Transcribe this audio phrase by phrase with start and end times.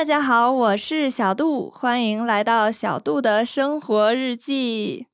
[0.00, 5.06] 大家好，我是小杜，欢迎来到小杜的生活日记。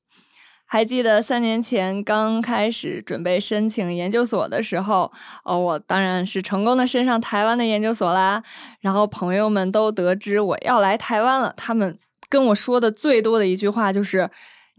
[0.65, 5.11] 还记得三年前刚开始准备申请研究所的时候，
[5.43, 8.41] 哦，我当然是成功的升上台湾的研究所啦。
[8.79, 14.29] 然后朋友们都得知我要来台湾了，他们跟我说的最多的一句话就是：“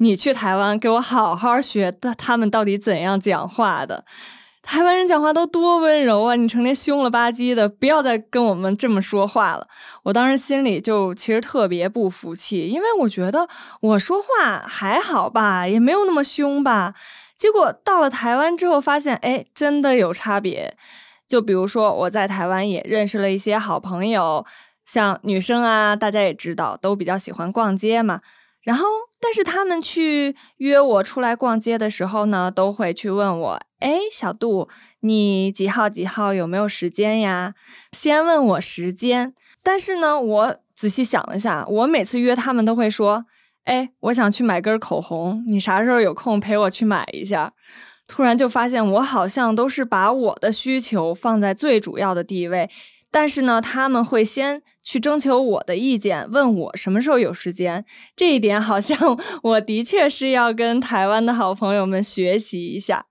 [0.01, 4.07] 你去台湾给我好好学，他们到底怎样讲话的。”
[4.69, 6.37] 台湾人讲话都多温柔啊！
[6.37, 9.67] 你成天凶了吧唧的，不要再跟我们这么说话了。
[10.03, 13.49] 我当时心里就其实特别不服气，因为我觉得
[13.81, 16.93] 我说话还好吧，也没有那么凶吧。
[17.39, 20.77] 结果到了台湾之后，发现哎，真的有差别。
[21.27, 24.45] 就比如说我在台湾也认识了一些好朋友，
[24.85, 28.21] 像女生啊，大家也知道都比较喜欢逛街嘛。
[28.61, 28.85] 然后，
[29.19, 33.61] 但是他们去约我出来逛街的时候呢，都会去问我。
[33.81, 34.69] 哎，小杜，
[35.01, 37.55] 你几号几号有没有时间呀？
[37.93, 43.27] 先问我时间，但是呢，我仔细想了一下，我每次约他们都会说
[43.65, 47.53] ：“哎，我想去买根口红，你啥时候有空陪我去买一下？”
[48.09, 52.71] 突然就发现，我好像都是把我的需求放在最主要的地位，
[53.11, 57.85] 但是呢，他们会先去征求我的意见，问我什么时候有时间。
[58.17, 58.99] 这一点好像
[59.45, 63.08] 我的确是要跟台湾的好朋友们学习一下。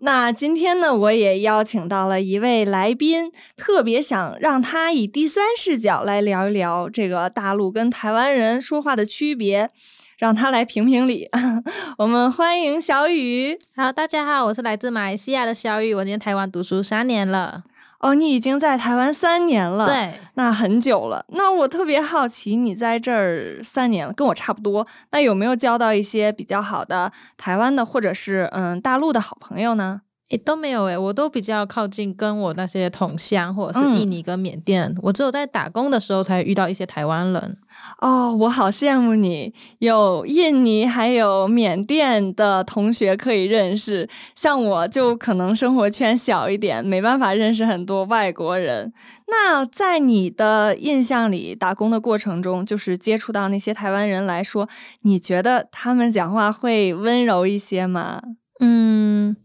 [0.00, 9.70] 那今天呢，我也邀请到了一位来宾，特别想让他以第三视角来聊一聊这个大陆跟台湾人说话的区别，
[10.18, 11.30] 让他来评评理。
[11.96, 13.58] 我们欢迎小雨。
[13.74, 17.64] 好，大家好，我是来自马来西亚的小雨，我今天台湾读书三年了。
[18.00, 21.24] 哦，你已经在台湾三年了，对，那很久了。
[21.28, 24.86] 那我特别好奇，你在这儿三年了，跟我差不多。
[25.10, 30.02] 那有没有交到一些比较好的台湾的或者是嗯大陆的好朋友呢？
[30.30, 37.56] 诶，都没有诶，我都比较靠近跟我那些同乡或者是印尼跟缅甸，我只有在打工的时候才遇到一些台湾人。
[38.00, 44.08] 哦，我好羡慕你，有印尼还有缅甸的同学可以认识。
[44.34, 48.92] 像我就可能生活圈小一点，没办法认识很多外国人。
[49.28, 54.68] 那在你的印象里，打工的过程中，就是接触到那些台湾人来说，
[55.02, 58.20] 你觉得他们讲话会温柔一些吗？
[58.58, 59.36] 嗯。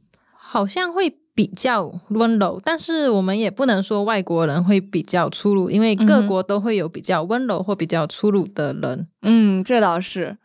[0.51, 9.07] 好像会比较温柔，但是我们也不能说外国人会比较粗鲁，因为各国都会有比较温柔或比较粗鲁的人。
[9.21, 10.37] 嗯，这倒是。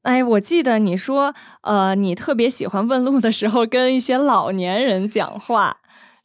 [0.00, 5.76] 哎，我记得你说，呃，你特别喜欢问路的时候跟一些老年人讲话，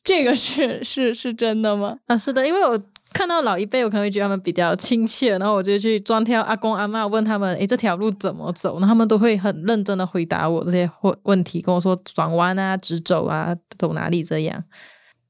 [0.02, 1.98] 这个是是是真的吗？
[2.08, 2.82] 啊，是的，因为我。
[3.18, 14.64] 看到老一辈，我可能会觉得他们比较亲切，然后我就去专挑阿公阿妈问他们：“诶，这条路怎么走？”然后他们都会很认真的回答我这些问问题，跟我说转弯啊、直走啊、走哪里这样。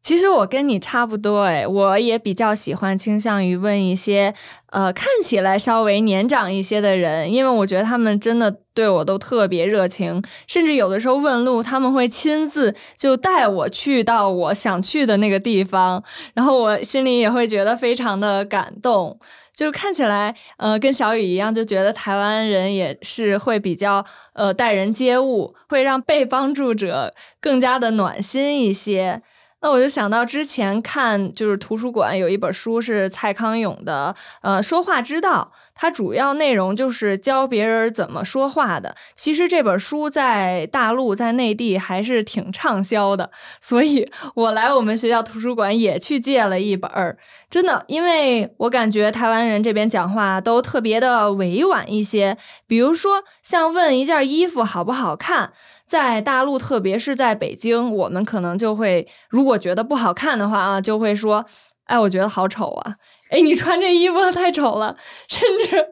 [0.02, 4.34] 其实我跟你差不多诶，我也比较喜欢倾向于问一些
[4.72, 16.02] 呃看起来稍微年长一些的人，因为我觉得他们真的对我都特别热情，甚至有的时候问路，他们会亲自就带我去到我想去的那个地方，
[16.34, 19.20] 然后我心里也会觉得非常的感动。
[19.54, 29.22] 就看起来呃跟小雨一样，就觉得台湾人也是会比较呃待人接物，会让被帮助者更加的暖心一些。
[29.62, 35.52] 那我就想到之前看，就是图书馆有一本书是蔡康永的，呃，说话之道。
[35.80, 38.96] 它主要内容就是教别人怎么说话的。
[39.16, 43.30] 其实这本书在大陆、在内地还是挺畅销的，
[43.62, 47.16] 所以我来我们学校图书馆也去借了一本儿。
[47.48, 55.54] 真的，因为我感觉台湾人这边讲话都特别的委婉一些，比如说像问一件衣服好不好看。
[55.88, 61.46] 在大陆，特别是在北京，我们可能就会，如果觉得不好看的话啊，就会说
[61.88, 62.96] ：“哎，我觉得好丑啊！
[63.30, 64.98] 哎，你穿这衣服太丑了。”
[65.30, 65.86] 甚至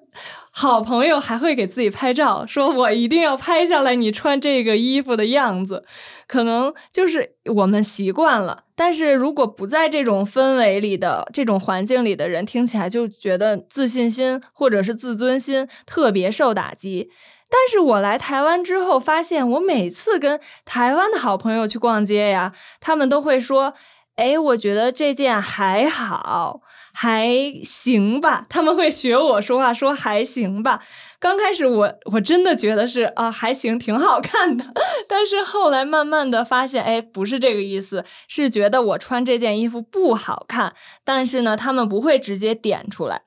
[0.51, 5.85] 好朋友还会给自己拍照，说我一定要拍下来你穿这个衣服的样子。
[6.27, 17.09] 可能就是我们习惯了，但是如果不在这种氛围里的这种环境里的人，听起来就觉得自信心或者是自尊心特别受打击。
[17.47, 23.75] 但是我来台湾之后，发现我每次跟台湾的好朋友去逛街呀，他们都会说
[24.17, 26.61] ：“哎，我觉得这件还好，
[26.91, 27.29] 还
[27.63, 30.81] 行吧。”他们会学我说话，说“还行吧”。
[31.19, 34.65] 刚开始我我真的觉得是啊，还行，挺好看的。
[35.07, 40.73] 但是后来慢慢的发现，哎，不是这个意思，是觉得我穿这件衣服不好看。
[41.03, 43.21] 但是呢，他们不会直接点出来。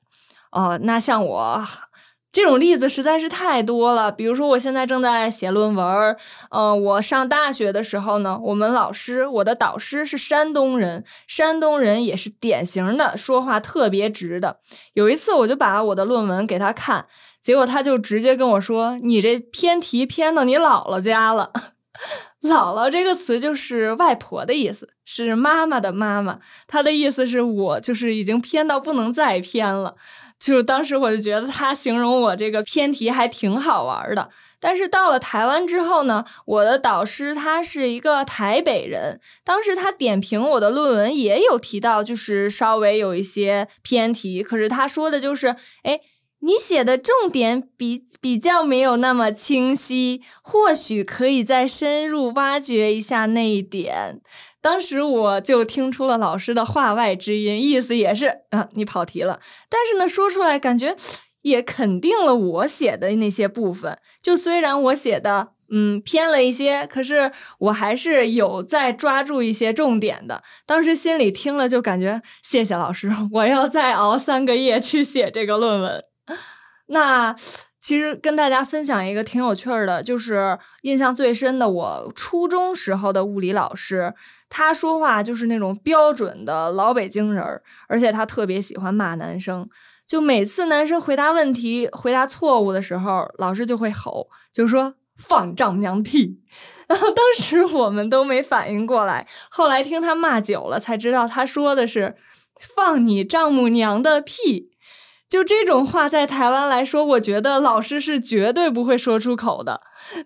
[0.51, 1.63] 哦，那像我。
[2.31, 4.11] 这种例子实在是太多了。
[4.11, 6.15] 比如说，我现在正在写论文
[6.51, 14.59] 嗯，我上大学的时候呢，我们老师，我的导师是山东人，山东人也是典型的说话特别直的。
[14.93, 17.07] 有一次，我就把我的论文给他看，
[17.41, 21.51] 结果他就直接跟我说：“你这偏题偏到你姥姥家了。
[22.43, 26.39] ”姥姥这个词就是外婆的意思，是妈妈的妈妈。
[26.67, 29.95] 他的意思是我就是已经偏到不能再偏了。
[30.39, 34.29] 就是当时我就觉得他形容我这个偏题还挺好玩的。
[34.59, 44.41] 但是到了台湾之后呢，我的导师他是一个台北人，当时他点评我的论文也有提到，就是稍微有一些偏题。
[44.41, 45.99] 可是他说的就是，哎。
[46.41, 54.21] 你写的重点比比较没有那么清晰，或许可以再深入挖掘一下那一点。
[54.61, 59.39] 当时我就听出了老师的话外之音，意思也是啊，你跑题了。
[59.69, 60.95] 但是呢，说出来感觉
[61.43, 63.97] 也肯定了我写的那些部分。
[64.21, 70.43] 就虽然我写的嗯偏了一些，可是我还是有在抓住一些重点的。
[70.65, 76.03] 当时心里听了就感觉谢谢老师，我要再熬三个月去写这个论文。
[76.87, 77.35] 那
[77.89, 84.13] 其实跟大家分享一个挺有趣儿的，就是印象最深的，我初中时候的物理老师，
[84.47, 89.67] 他说话就是那种标准的老北京人儿，而且他特别喜欢骂男生，
[90.07, 96.39] 就每次男生回答问题回答错误的时候，老师就会吼，就说放丈母娘屁。
[96.87, 102.15] 然后当时我们都没反应过来，后来听他骂久了才知道他说的是
[102.59, 104.69] 放你丈母娘的屁。
[105.29, 109.79] 就这种话在台湾来说，我觉得老师是绝对不会说出口的。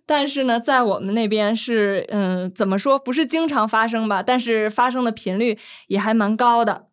[0.05, 4.23] 但是呢，在我们那边是，嗯，怎么说，不是经常发生吧？
[4.23, 6.85] 但是发生的频率也还蛮高的。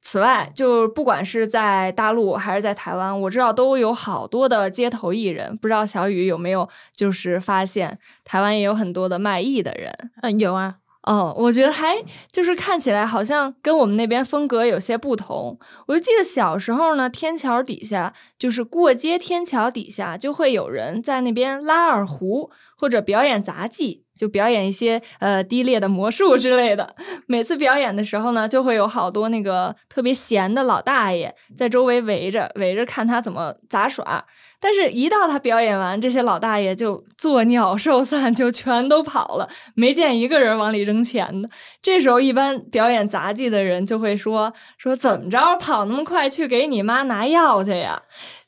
[0.00, 5.56] 此外，就不管是在大陆还是在台湾，我知道都有好多的街头艺人。
[5.56, 10.10] 不知道小雨有没有就是发现，台湾也有很多的卖艺的人。
[10.22, 10.76] 嗯，有啊。
[11.04, 12.02] 哦，我觉得还
[12.32, 15.58] 就是看起来好像跟我们那边风格有些不同。
[15.86, 24.03] 我就记得小时候呢，天桥底下就是过街天桥底下就会有人在那边拉二胡或者表演杂技。
[24.16, 26.94] 就表演一些呃低劣的魔术之类的。
[27.26, 34.24] 每次表演的时候呢，就会有好多那个特别闲的老大爷在周围围着围着看他怎么杂耍。
[34.60, 41.50] 但是，一到他表演完，这些老大爷就作鸟兽散，就全都跑了，没见一个人往里扔钱的。
[41.82, 48.00] 这时候，一般表演杂技的人就会说：“说怎么着跑那么快去给你妈拿药去呀？”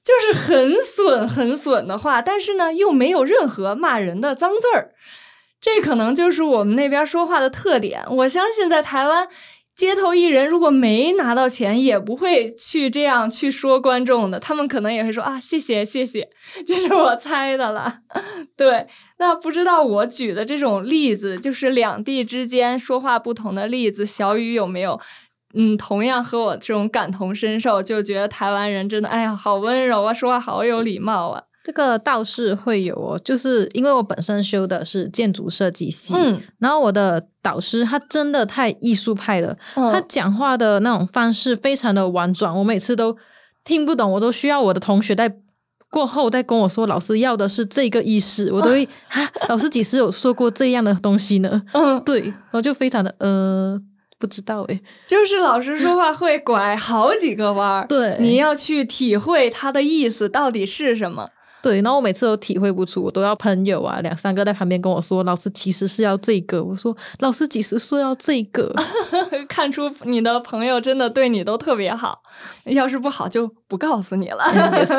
[0.03, 4.93] 就是很损很损的话，但是呢，又没有任何骂人的脏字儿。
[5.67, 8.05] 这可能就是我们那边说话的特点。
[8.09, 9.27] 我相信在台湾，
[9.75, 14.39] 街头艺人如果没拿到钱，也不会去这样去说观众的。
[14.39, 16.29] 他们可能也会说啊，谢谢谢谢，
[16.65, 17.99] 这是我猜的了。
[18.57, 18.87] 对，
[19.19, 25.01] 那不知道我举的这种例子，就是两地之间说话不同的例子，小雨有没有？
[25.55, 31.43] 嗯，同样和我这种感同身受，就觉得台湾人真的，哎呀，好温柔啊，说话好有礼貌啊。
[31.67, 43.17] 这个倒是会有哦，就是因为我本身修的是建筑设计系，嗯，然后我的导师他真的太艺术派了，他讲话的那种方式非常的婉转，我每次都
[43.65, 45.39] 听不懂，我都需要我的同学在
[45.91, 51.61] 过后再跟我说，老师要的是这个意思，我都会 啊，老师几时有说过这样的东西呢？
[51.73, 53.77] 嗯， 对，我就非常的呃
[54.21, 61.29] 不知道诶，就是老师说话会拐好几个弯儿， 对，你要去体会他的意思到底是什么。
[61.67, 66.63] 对，然后我每次都体会不出，我都要朋友啊，两三个在旁边跟我说，老师其实是要这个。
[66.63, 68.73] 我说，老师几时说要这个？
[69.51, 72.23] 看出你的朋友真的对你都特别好，
[72.67, 74.45] 要是不好就不告诉你了。
[74.79, 74.95] 也是。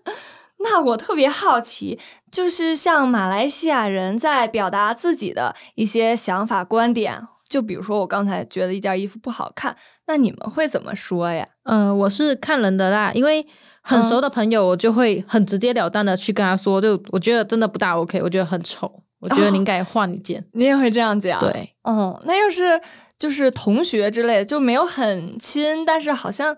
[0.60, 1.98] 那我特别好奇，
[2.30, 9.74] 就是像马来西亚人在表达自己的一些想法观点，就比如说我刚才觉得一件衣服不好看，
[10.06, 11.48] 那你们会怎么说呀？
[11.62, 13.46] 嗯，我是看人的啦，因为。
[13.88, 18.90] 很熟的朋友，我就会很直截了当的去跟他说，就我觉得真的不大 OK，我觉得很丑，
[19.20, 20.44] 我觉得你应该换一件。
[20.52, 21.38] 你也会这样讲？
[21.38, 22.80] 对，嗯，那要是
[23.16, 26.56] 就是同学之类，就没有很亲，但是好像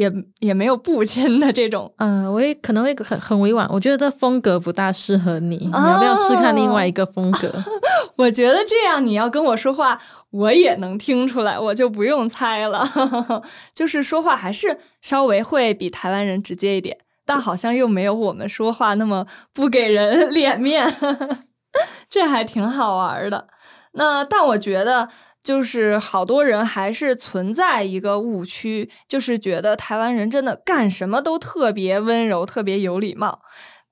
[0.00, 1.92] 也也没有不亲的这种。
[1.98, 7.52] 嗯，我也可能会很很委婉，我觉得这风格不大适合你，你要不要试看另外一个风格？
[8.16, 10.00] 我觉得这样你要跟我说话。
[10.30, 12.88] 我也能听出来，我就不用猜了，
[13.74, 20.86] 就是说话还是稍微会比台湾人直接一点，但好像又没有我们说话那么不给人脸面，
[22.08, 23.48] 这还挺好玩的。
[23.94, 25.08] 那但我觉得
[25.42, 33.40] 就是好多人还是存在一个误区，就是觉得台湾人真的干什么都特别温柔、特别有礼貌。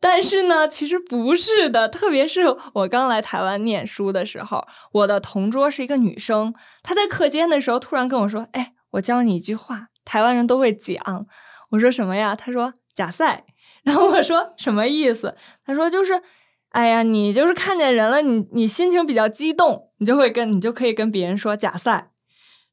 [0.00, 1.88] 但是呢，其实不是的。
[1.88, 11.26] 特别是我刚来台湾念书的时候，我的同桌是一个女生，她在课间的时候突然跟我说：“哎，我教你一句话，台湾人都会讲。”
[11.70, 12.36] 我说什么呀？
[12.36, 13.44] 她说“假赛”。
[13.82, 15.34] 然后我说什么意思？
[15.66, 16.22] 她说就是，
[16.70, 22.10] 哎呀，你就是看见人了，你你心情比较激动，你就会跟你就可以跟别人说“假赛”。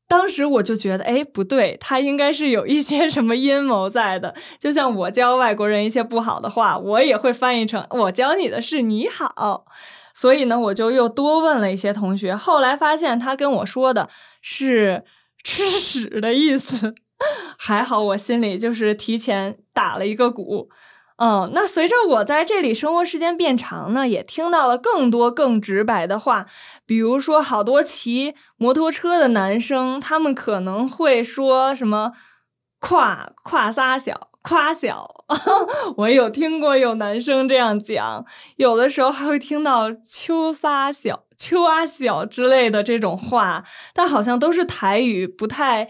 [0.08, 4.36] 当时我就觉得，哎，不对，他应该是有一些什么阴谋在的。
[4.60, 9.66] 就像我教外国人一些不好的话，我也会翻译成我教你的是你好。
[10.14, 14.10] 所以呢，我就又多问了一些同学，后来发现他跟我说的
[14.42, 15.04] 是
[15.44, 16.94] 吃屎的意思。
[17.58, 20.70] 还好我心里就是提前打了一个鼓。
[21.18, 26.46] 嗯，那随着我在这里生活时间变长呢，也听到了更多更直白的话，
[26.86, 32.12] 比如说好多骑摩托车的男生，他们可能会说什么
[32.82, 35.08] “胯胯撒小”“夸小”，
[35.96, 38.26] 我有听过有男生这样讲，
[38.58, 45.90] 有的时候还会听到“秋撒小”“秋阿小”之类的这种话，但好像都是台语，不太，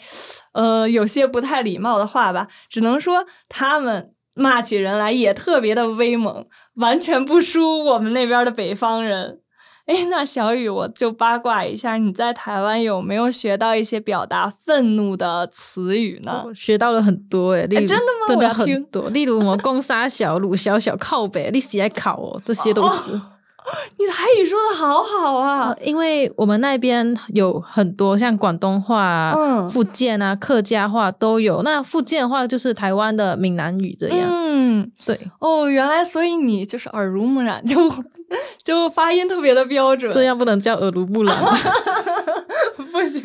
[0.54, 4.12] 呃，有些不太礼貌的话吧，只能说他们。
[4.36, 9.40] 骂起人来也特别的威猛，完全不输我们那边的北方人。
[9.86, 16.46] 哎，那小雨，我就八卦一下，你在台湾有没有学到一些表达愤怒的词语呢？
[16.56, 18.28] 学到了很多哎，真的吗？
[18.28, 23.22] 真的很多，例如什么“公杀小”“鲁小小”“靠北”“历史爱考”哦，这些都是。
[23.98, 31.62] 你的台语说的好好啊，因为我们那边有很多像广东话、嗯，福建啊、客家话都有。
[31.64, 34.30] 那福建话就是台湾的闽南语这样。
[34.32, 35.20] 嗯，对。
[35.40, 37.76] 哦，原来所以你就是耳濡目染，就
[38.64, 40.12] 就发音特别的标准。
[40.12, 41.36] 这样不能叫耳濡目染。
[42.92, 43.22] 不行，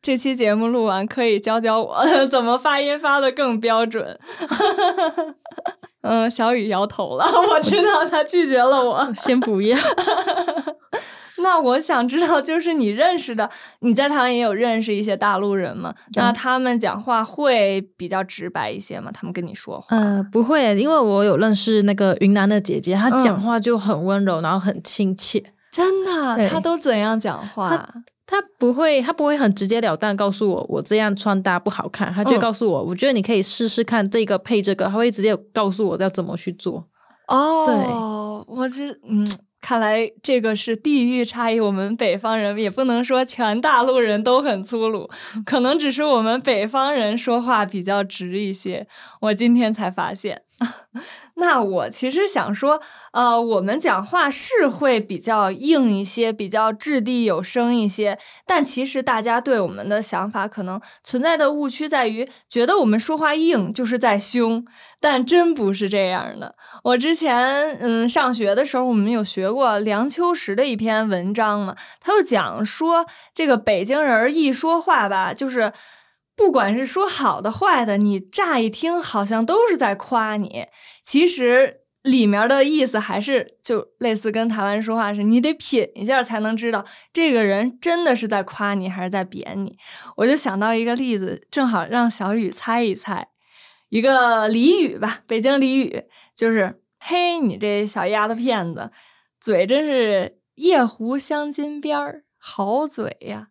[0.00, 4.18] 这期节目录完可以教教我怎么发音发的更标准。
[6.04, 9.08] 嗯，小雨摇头了， 我知道他拒绝了我。
[9.16, 9.78] 先不要。
[11.38, 15.92] 那我想知道，就是你认识的，你在台湾也有认识一些大陆人吗？
[16.14, 19.10] 那他们讲话会比较直白一些吗？
[19.12, 19.96] 他们跟你说话？
[19.96, 25.42] 呃，不会，因为我有认识那个云南的姐姐，她讲话就很温柔，然后很亲切。
[25.72, 26.48] 真的？
[26.48, 27.88] 她都怎样讲话？
[28.34, 36.84] 他不会，他不会很直截了当告诉我我这样穿搭不好看，他就告诉我，我觉得你可以试试看这个配这个，他会直接告诉我要怎么去做。
[37.28, 39.24] 哦，对，我这嗯。
[39.64, 45.08] 看来这个是地域差异，我们北方人也不能说全大陆人都很粗鲁，
[45.46, 48.86] 可能只是我们北方人说话比较直一些。
[49.22, 50.42] 我今天才发现，
[51.36, 52.78] 那我其实想说，
[53.14, 64.62] 呃，我们讲话是会比较硬一些，比较掷地有声一些，但其实大家对我们的想法可能存在的误区在于，觉得我们说话硬就是在凶，
[65.00, 66.54] 但真不是这样的。
[66.82, 69.53] 我之前嗯上学的时候，我们有学。
[69.54, 75.72] 过梁秋实的一篇文章嘛，他就讲说这个北京人一说话吧，就是
[76.36, 80.66] 不管是说好的坏的，你乍一听好像都是在夸你，
[81.04, 89.78] 其实里面的意思还是就类似跟台湾说话是，你得品一下才能知道这个人真的是在夸你还是在贬你。
[90.16, 93.28] 我就想到一个例子，正好让小雨猜一猜，
[93.88, 96.02] 一个俚语吧，北京俚语
[96.36, 98.90] 就是“嘿，你这小丫头片子”。
[99.44, 103.48] 嘴真是夜壶镶金边儿，好嘴呀！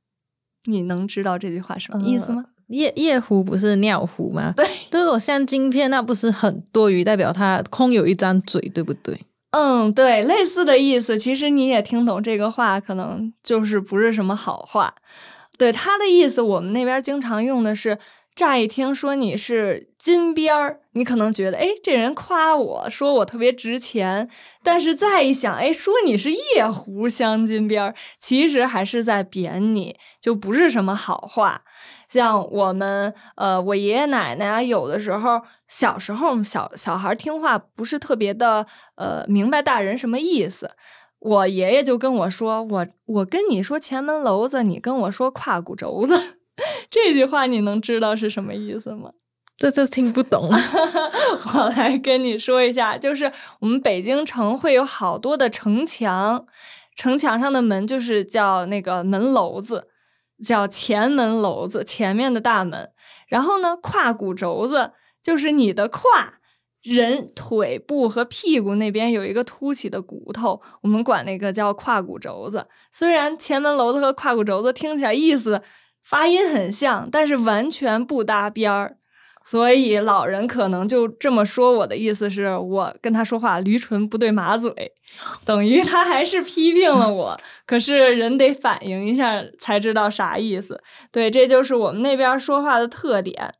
[0.65, 2.45] 你能知道这句话什么意思吗？
[2.69, 4.55] 夜夜壶不是尿壶吗？
[4.57, 9.21] 对，如果镶金片，那不是很多余，代表他空有一张嘴，对不对？
[9.51, 11.19] 嗯，对，类似的意思。
[11.19, 14.95] 其实你也听懂这个话，可能就是不是什么好话。
[15.59, 17.99] 对他的意思，我们那边经常用的是。
[18.35, 24.27] 乍一听说你是金边儿，你可能觉得，哎，这人夸我说我特别值钱。
[24.63, 31.61] 但是再一想，哎，说你是夜壶镶金边儿，其实还是在贬你，就不是什么好话。
[32.09, 40.71] 像我们，呃，我爷爷奶奶，有的时候小时候小小孩听话不是特别的，呃，明白大人什么意思。
[41.19, 46.39] 我爷爷就跟我说，我我跟你说前门楼子，你跟我说胯骨轴子。
[46.93, 49.09] 这句话你能知道是什么意思吗？
[49.57, 50.47] 这这听不懂。
[51.55, 56.45] 我来跟你说一下，就是我们北京城会有好多的城墙，
[56.95, 59.87] 城墙上的门就是叫那个门楼子，
[60.45, 62.91] 叫前门楼子，前面的大门。
[63.27, 64.91] 然后呢，胯骨轴子
[65.23, 66.35] 就是你的胯
[66.83, 72.67] 人腿部和屁股那边有一个凸起的骨头，我们管那个叫胯骨轴子。
[72.91, 75.63] 虽然前门楼子和胯骨轴子听起来意思
[76.03, 78.97] 发音很像，但是完全不搭边儿。
[79.45, 84.73] 所以老人可能就这么说，我的意思是我跟他说话驴唇不对马嘴，
[85.45, 87.41] 等于他还是批评了我。
[87.65, 90.81] 可是人得反应一下才知道啥意思。
[91.11, 93.53] 对，这就是我们那边说话的特点。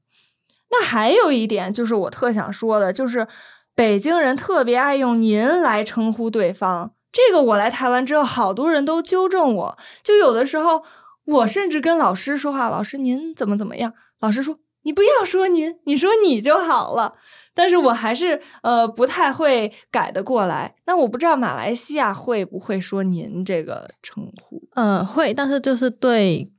[0.71, 3.27] 那还有一点就是我特想说的，就是
[3.75, 6.93] 北京人特别爱用“您”来称呼对方。
[7.11, 10.83] 这个我来台湾之后，好多人都纠正我，就有的时候
[11.25, 14.59] 我甚至跟老师说话，老师您怎么怎么样，老师说。
[14.85, 17.13] 你不要说您，你说你就好了。
[17.53, 20.75] 但是我还是呃不太会改的过来。
[20.85, 24.61] 那我不知道马来西亚会不会说您这个称呼？
[24.75, 26.51] 呃，会，但是就是对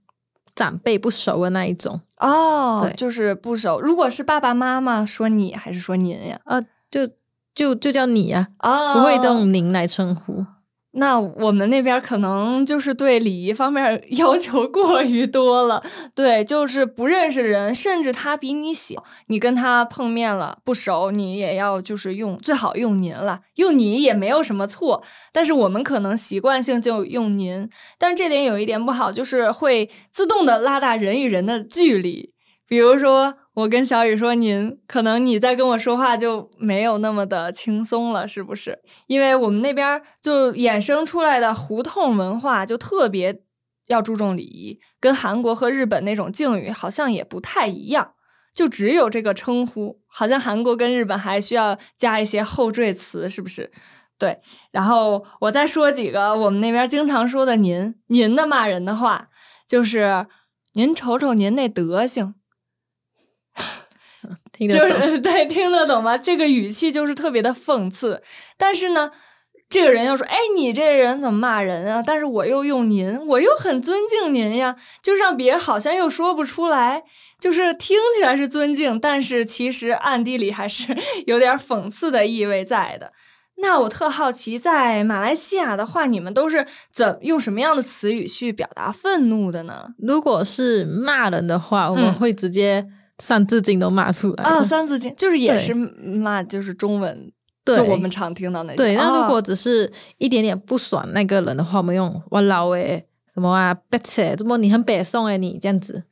[0.54, 3.78] 长辈不熟的那一种哦，就是不熟。
[3.78, 6.40] 如果是爸爸妈妈说你还是说您呀？
[6.46, 7.06] 呃，就
[7.54, 10.46] 就就叫你呀，啊不会用您来称呼。
[10.96, 15.82] 那我们那边可能就是对礼仪方面 要求过于多了，
[16.14, 32.32] 对，就是不认识的人，甚至他比你小，你跟他碰面了不熟，你也要就是用最好用您了，用你也没有什么错，但是我们可能习惯性就用您，但这点有一点不好，就是会自动的拉大人与人的距离，
[32.68, 33.34] 比如说。
[33.54, 38.80] 我跟小雨说：“您可能你在跟我说话就没有那么的轻松了，是不是？
[39.06, 43.42] 因为我们那边就衍生出来的胡同文化就特别
[43.86, 48.14] 要注重礼仪，跟韩国和日本那种敬语好像也不太一样。
[48.52, 53.70] 就只有这个称呼，好像韩国跟日本还需要加一些后缀词，是不是？
[54.18, 54.40] 对。
[54.72, 59.28] 然后我再说几个我们那边经常说的‘您’您的骂人的话，
[59.68, 60.26] 就是
[60.74, 62.34] 您瞅瞅您那德行。”
[64.58, 66.16] 就是对听得懂吗？
[66.16, 68.22] 这个语气就是特别的讽刺，
[68.56, 69.10] 但是呢，
[69.68, 77.02] 这个人又说：“哎，你这人怎么骂人啊？”但是我又用您，我又很尊敬您呀，就让别人好像又说不出来，
[77.40, 80.96] 就是听起来是尊敬，但是其实暗地里还是
[81.26, 83.12] 有点讽刺的意味在的。
[83.56, 89.88] 那我特好奇，在马来西亚的话，你们都是怎用什么样的词语去表达愤怒的呢？
[89.98, 92.86] 如果是骂人的话，我们会直接。
[93.18, 94.62] 三字经都骂出来啊！
[94.62, 97.32] 三字经就是也是骂，就是中文，
[97.64, 98.96] 就我们常听到那对。
[98.96, 106.02] 那如果只是一点点不爽那个人的话，我们用我老诶什么啊，别扯，怎么你很北宋诶，你这样子，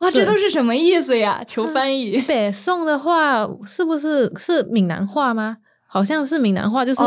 [0.00, 1.44] 哇，这都是什么意思呀？
[1.46, 2.18] 求翻译。
[2.26, 5.58] 北宋的话是不是是闽南话吗？
[5.86, 7.02] 好像是闽南话，就是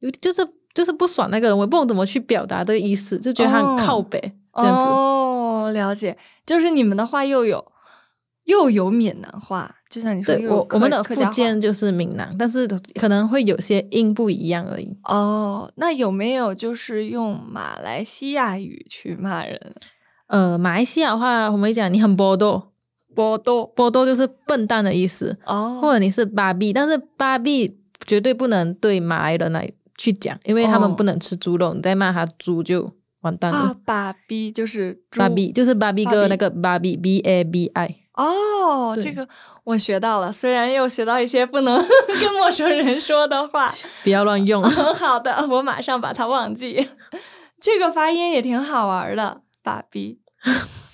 [0.00, 4.20] 有就是就是不爽那个人，我不懂怎么去表达这个意思，就觉得他很靠北
[4.54, 4.86] 这样子。
[4.86, 7.72] 哦，了解，就是你们的话又有。
[8.46, 14.88] 又有闽南话，就像你说，我我们的福建就是闽南，但是可能会有些音不一样而已。
[15.04, 19.74] 哦，那有没有就是用马来西亚语去骂人？
[20.28, 22.72] 呃，马来西亚话我们讲你很波多，
[23.14, 33.76] 波多波多就是笨蛋的意思哦，或者你是芭比，但是芭比绝对不能对马来人来去讲，因为他们不能吃猪肉，你再骂他猪就完蛋了。
[33.84, 37.96] 芭比就是芭比，就是芭比哥那个芭比 B A B I。
[38.16, 39.28] 哦，这个
[39.64, 41.76] 我学到了，虽然又学到一些不能
[42.20, 44.62] 跟陌生人说的话， 不要乱用。
[44.62, 46.88] 好的，我马上把它忘记。
[47.60, 50.18] 这个发音也挺好玩的，爸比，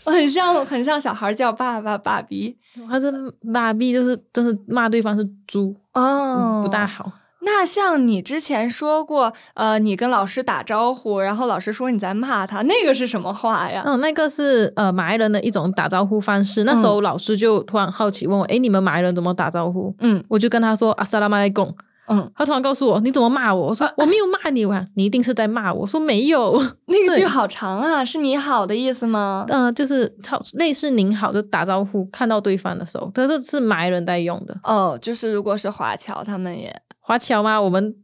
[0.04, 2.56] 很像很像小孩叫爸爸爸比，
[2.90, 3.12] 他是
[3.52, 7.10] 爸比，就是就是骂对方是猪哦，不大好。
[7.44, 13.82] 那像你之前说过，呃，你跟老师打招呼，然后老师说你在骂他，那个是什么话呀？
[13.84, 16.64] 嗯，那个是呃马来人的一种打招呼方式。
[16.64, 19.94] 那时候老师就突然好奇问我，哎，你们马来人怎么打招呼？
[19.98, 21.74] 嗯，我就跟他说阿萨拉马来贡。
[22.08, 23.68] 嗯，他突然告诉我，你怎么骂我？
[23.68, 25.86] 我说我没有骂你哇，你一定是在骂我。
[25.86, 29.44] 说没有， 那个句好长啊，是你好的意思吗？
[29.48, 30.12] 嗯，就是
[30.54, 34.56] 类似您好，就打招呼，看到对方的时候，但是是马来人在用的。
[34.64, 36.74] 哦，就是如果是华侨，他们也。
[37.04, 37.60] 华侨吗？
[37.60, 37.94] 我们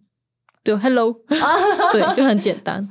[0.64, 1.14] 对，Hello，
[1.92, 2.88] 对，就很简单。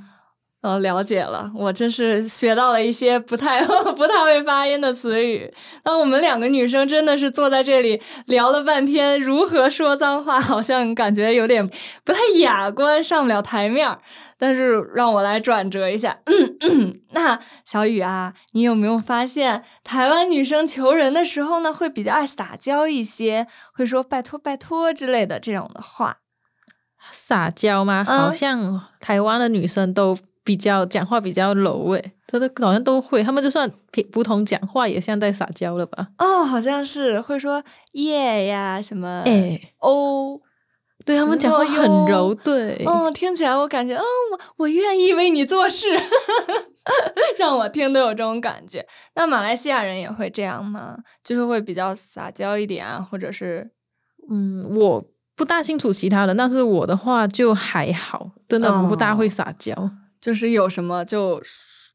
[0.67, 3.63] 哦，了解了，我真是学到了一些不太
[3.95, 5.49] 不太会发音的词语。
[5.85, 11.65] 那我们两个女生真的是坐在这里聊了半天，如何说脏话，好像感觉有点
[12.03, 13.99] 不太雅观，上不了台面儿。
[14.37, 16.19] 但是让我来转折一下，
[17.11, 26.17] 那小雨啊，你有没有发现台湾女生求人的时候呢，会比较爱撒娇一些，会说拜托拜托之类的这种的话？
[27.11, 28.03] 撒娇吗？
[28.03, 30.17] 好像台湾的女生都。
[30.47, 33.69] 比较讲话比较柔诶，他的好像都会，他们就算
[34.13, 36.07] 普通讲话也像在撒娇了吧？
[36.19, 40.39] 哦，好像是会说耶呀什么哎，哦，
[41.03, 43.99] 对他们讲话很柔，对，嗯，听起来我感觉，嗯，
[44.31, 45.87] 我我愿意为你做事，
[47.37, 48.87] 让我听都有这种感觉。
[49.15, 50.97] 那马来西亚人也会这样吗？
[51.25, 53.69] 就是会比较撒娇一点啊，或者是，
[54.31, 55.03] 嗯，我
[55.35, 59.73] 不大清楚其他的，但是我的话就还好，真的不大会撒娇。
[60.21, 61.41] 就是有什么就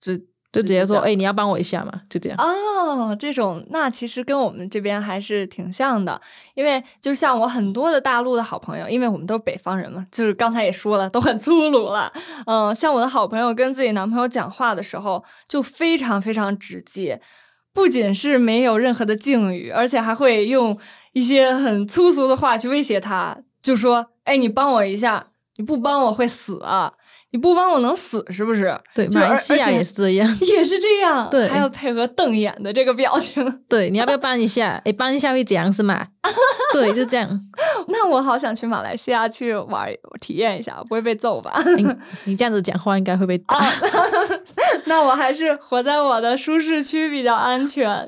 [0.00, 0.18] 直
[0.52, 2.38] 就直接说，哎，你要帮我一下嘛，就这样。
[2.38, 6.20] 哦，这种那其实跟我们这边还是挺像的，
[6.54, 12.12] 因为就像我很多的大陆的好朋友，因为我们都是北方人嘛，就是刚才也说了，都很粗鲁了。
[12.44, 17.22] 嗯，像我的好朋友跟自己男朋友讲话的时候，就非常非常直接，
[17.72, 20.78] 不仅是没有任何的敬语，而且还会用
[21.14, 26.92] 一些很粗俗的话去威胁他，就说，哎，你帮我一下，你不帮我会死啊。
[27.34, 28.78] 你不帮我能死是不是？
[28.94, 31.26] 对，马来西亚也是这样，也是这样。
[31.32, 33.42] 对，还要配合瞪眼的这个表情。
[33.66, 34.78] 对，你要不要帮一下？
[34.84, 36.08] 哎，帮一下会怎样是吗？
[36.74, 37.40] 对，就这样。
[37.88, 39.88] 那我好想去马来西亚去玩
[40.20, 41.58] 体验一下，不会被揍吧？
[42.24, 43.58] 你这样子讲话应该会被打。
[44.84, 48.06] 那我还是活在我的舒适区比较安全。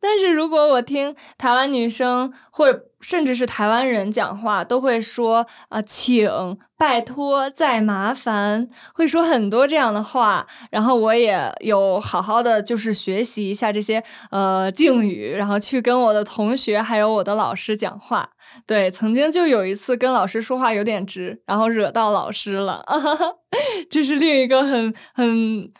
[0.00, 2.86] 但是如果我听台湾女生或者。
[3.04, 6.26] 甚至是台湾人讲话都会说啊，请、
[6.84, 10.46] 拜托、再麻烦，会说很多这样的话。
[10.70, 18.28] 然后我也有好好的就是学习一下这些呃敬语，然后去跟我的同学还有我的老师讲话。
[18.66, 22.84] 对，曾经就有一次跟老师说话有点直，然后惹到老师了，
[23.88, 25.72] 这是另一个很很。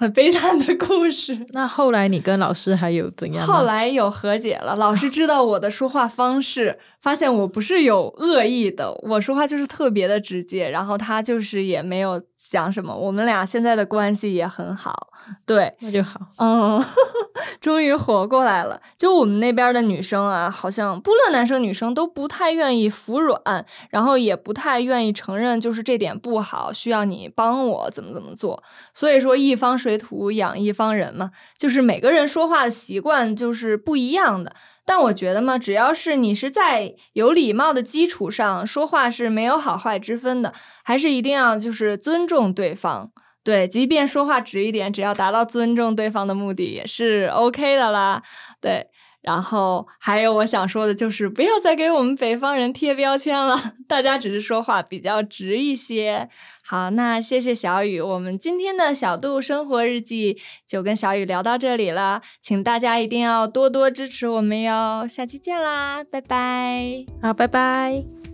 [0.00, 1.38] 很悲惨的故事。
[1.50, 3.46] 那后来你跟老师还有怎样？
[3.46, 6.78] 后来有和解了，老师知道我的说话方式。
[7.00, 15.08] 发现我不是有恶意的，我说话就是特别的直接，然后他就是也没有讲什么，我们俩现在的关系也很好，
[15.46, 16.82] 对，那就好，嗯，
[17.60, 18.80] 终于活过来了。
[18.98, 28.62] 就我们那边的女生啊，好像不论男生女生都不太愿意服软，然后也不太愿意承认就是这点不好，需要你帮我怎么怎么做。
[28.92, 34.54] 所以说一方水土养一方人嘛，就是每个人说话的习惯就是不一样的。
[34.90, 43.12] 但我觉得嘛，只要是你是在有礼貌的基础上说话是没有好坏之分的，还是一定要就是尊重对方。
[43.44, 48.20] 对，即便说话直一点，只要达到尊重对方的目的也是 OK 的啦。
[48.60, 48.88] 对。
[49.22, 53.74] 然后还有我想说的就是，不要再给我们北方人贴标签了。
[53.86, 56.28] 大家只是说话比较直一些。
[56.64, 65.06] 好，那谢谢小雨，我们今天的小度生活日记就跟小雨聊到这里了，请大家一定要多多支持我们哟。
[65.08, 67.04] 下期见啦，拜拜。
[67.20, 68.29] 好，拜拜。